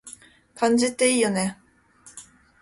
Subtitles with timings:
[0.55, 1.59] 漢字っていいよね